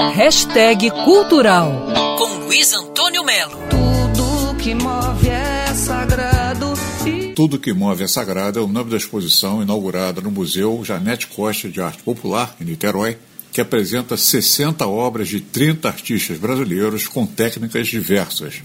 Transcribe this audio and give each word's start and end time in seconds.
Hashtag 0.00 0.90
Cultural 0.90 1.86
com 2.18 2.46
Luiz 2.46 2.72
Antônio 2.72 3.24
Melo. 3.24 3.56
Tudo 3.70 4.56
que 4.56 4.74
move 4.74 5.28
é 5.28 5.72
sagrado. 5.72 6.74
E... 7.06 7.32
Tudo 7.32 7.60
que 7.60 7.72
move 7.72 8.02
é 8.02 8.08
sagrado 8.08 8.58
é 8.58 8.62
o 8.62 8.66
nome 8.66 8.90
da 8.90 8.96
exposição 8.96 9.62
inaugurada 9.62 10.20
no 10.20 10.32
Museu 10.32 10.82
Janete 10.84 11.28
Costa 11.28 11.68
de 11.68 11.80
Arte 11.80 12.02
Popular, 12.02 12.56
em 12.60 12.64
Niterói, 12.64 13.16
que 13.52 13.60
apresenta 13.60 14.16
60 14.16 14.84
obras 14.84 15.28
de 15.28 15.40
30 15.40 15.86
artistas 15.86 16.38
brasileiros 16.38 17.06
com 17.06 17.24
técnicas 17.24 17.86
diversas. 17.86 18.62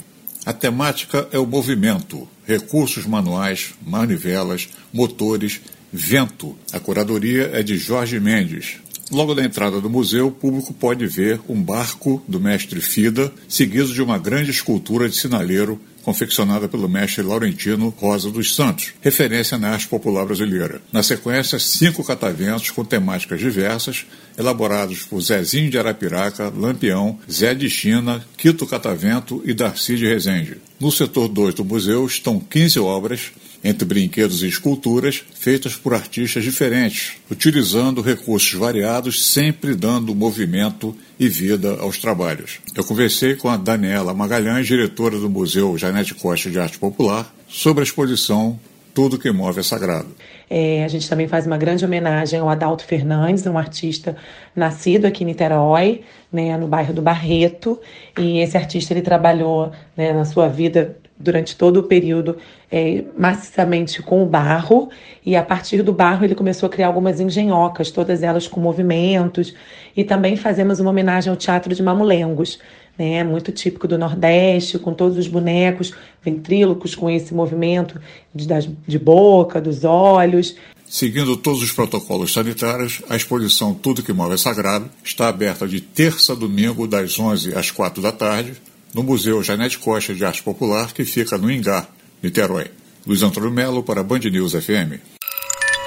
A 0.48 0.52
temática 0.52 1.28
é 1.32 1.38
o 1.38 1.46
movimento, 1.46 2.28
recursos 2.44 3.06
manuais, 3.06 3.76
manivelas, 3.86 4.68
motores, 4.92 5.62
vento. 5.94 6.58
A 6.74 6.80
curadoria 6.80 7.52
é 7.54 7.62
de 7.62 7.78
Jorge 7.78 8.20
Mendes, 8.20 8.80
Logo 9.12 9.34
da 9.34 9.44
entrada 9.44 9.82
do 9.82 9.90
museu, 9.90 10.28
o 10.28 10.32
público 10.32 10.72
pode 10.72 11.08
ver 11.08 11.42
um 11.50 11.60
barco 11.60 12.22
do 12.28 12.40
mestre 12.40 12.80
Fida, 12.80 13.32
seguido 13.48 13.92
de 13.92 14.04
uma 14.04 14.20
grande 14.20 14.52
escultura 14.52 15.10
de 15.10 15.16
sinaleiro 15.16 15.82
confeccionada 16.04 16.68
pelo 16.68 16.88
mestre 16.88 17.24
Laurentino 17.24 17.90
Rosa 17.98 18.32
dos 18.32 18.56
Santos, 18.56 18.94
referência 19.02 19.58
na 19.58 19.72
arte 19.72 19.88
popular 19.88 20.26
brasileira. 20.26 20.82
Na 20.92 21.02
sequência, 21.02 21.58
cinco 21.60 22.04
cataventos 22.04 22.70
com 22.70 22.86
temáticas 22.86 23.40
diversas, 23.40 24.06
elaborados 24.38 25.04
por 25.04 25.22
Zezinho 25.22 25.72
de 25.72 25.78
Arapiraca, 25.78 26.54
Lampião, 26.56 27.20
Zé 27.30 27.54
de 27.54 27.70
China, 27.70 28.24
Quito 28.38 28.66
Catavento 28.66 29.42
e 29.44 29.54
Darcy 29.54 29.98
de 29.98 30.08
Rezende. 30.08 30.58
No 30.80 30.94
setor 30.94 31.28
2 31.28 31.56
do 31.56 31.66
museu 31.66 32.06
estão 32.06 32.40
15 32.40 32.80
obras 32.80 33.32
entre 33.62 33.84
brinquedos 33.84 34.42
e 34.44 34.48
esculturas 34.48 35.22
feitas 35.34 35.76
por 35.76 35.94
artistas 35.94 36.42
diferentes, 36.42 37.18
utilizando 37.30 38.02
recursos 38.02 38.54
variados, 38.54 39.26
sempre 39.26 39.76
dando 39.76 40.16
movimento 40.16 40.96
e 41.20 41.28
vida 41.28 41.78
aos 41.82 41.98
trabalhos. 41.98 42.60
Eu 42.74 42.86
conversei 42.86 43.36
com 43.36 43.50
a 43.50 43.58
Daniela 43.58 44.14
Magalhães, 44.14 44.68
diretora 44.68 45.20
do 45.20 45.30
Museu 45.30 45.78
Janete 45.78 46.16
Costa 46.16 46.50
de 46.50 46.58
Arte 46.58 46.78
Popular, 46.80 47.30
sobre 47.50 47.82
a 47.82 47.84
exposição 47.84 48.58
Tudo 49.00 49.18
que 49.18 49.32
Move 49.32 49.62
é 49.62 49.64
Sagrado. 49.64 50.10
É, 50.50 50.84
a 50.84 50.88
gente 50.90 51.10
também 51.10 51.26
faz 51.26 51.48
uma 51.48 51.58
grande 51.58 51.86
homenagem 51.86 52.38
ao 52.38 52.50
Adalto 52.50 52.84
Fernandes, 52.84 53.48
um 53.48 53.58
artista 53.58 54.18
nascido 54.54 55.06
aqui 55.06 55.24
em 55.24 55.28
Niterói, 55.28 56.02
né, 56.30 56.58
no 56.58 56.68
bairro 56.68 56.94
do 56.94 57.02
Barreto. 57.02 57.80
E 58.18 58.40
esse 58.40 58.58
artista 58.58 58.92
ele 58.92 59.02
trabalhou 59.02 59.72
né, 59.96 60.12
na 60.12 60.26
sua 60.26 60.50
vida 60.50 60.98
durante 61.18 61.56
todo 61.56 61.78
o 61.78 61.84
período 61.84 62.36
é, 62.70 63.06
maciçamente 63.18 64.02
com 64.02 64.22
o 64.22 64.26
barro 64.26 64.90
e 65.26 65.36
a 65.36 65.44
partir 65.44 65.82
do 65.82 65.94
barro 65.94 66.26
ele 66.26 66.36
começou 66.36 66.68
a 66.68 66.70
criar 66.70 66.88
algumas 66.88 67.20
engenhocas, 67.22 67.92
todas 67.92 68.22
elas 68.22 68.48
com 68.48 68.60
movimentos 68.60 69.54
e 69.96 70.04
também 70.04 70.36
fazemos 70.36 70.80
uma 70.80 70.90
homenagem 70.90 71.30
ao 71.30 71.36
teatro 71.36 71.74
de 71.74 71.84
mamulengos, 71.84 72.60
né, 73.00 73.24
muito 73.24 73.54
típico 73.54 73.88
do 73.88 73.98
Nordeste, 73.98 74.78
com 74.78 74.94
todos 74.94 75.18
os 75.18 75.28
bonecos 75.28 75.94
ventrílocos 76.22 76.94
com 76.94 77.10
esse 77.10 77.34
movimento 77.34 78.00
de, 78.36 78.46
de 78.86 79.00
boca, 79.00 79.62
dos 79.62 79.86
olhos. 79.86 80.56
Seguindo 80.86 81.38
todos 81.38 81.62
os 81.62 81.72
protocolos 81.72 82.34
sanitários, 82.34 83.02
a 83.10 83.16
exposição 83.16 83.74
Tudo 83.74 84.04
que 84.04 84.12
Move 84.12 84.34
é 84.34 84.38
Sagrado 84.38 84.90
está 85.04 85.30
aberta 85.30 85.66
de 85.66 85.80
terça 85.80 86.34
a 86.34 86.36
domingo, 86.36 86.88
das 86.88 87.18
11 87.18 87.56
às 87.56 87.72
4 87.72 88.02
da 88.02 88.12
tarde, 88.12 88.54
no 88.94 89.04
Museu 89.04 89.42
Janete 89.42 89.78
Costa 89.78 90.14
de 90.14 90.26
Arte 90.26 90.44
Popular, 90.44 90.92
que 90.92 91.06
fica 91.06 91.38
no 91.38 91.50
Ingá, 91.50 91.88
Niterói. 92.22 92.68
Luiz 93.08 93.24
Antônio 93.24 93.52
Melo 93.52 93.82
para 93.82 94.04
Band 94.04 94.20
News 94.20 94.54
FM. 94.54 95.19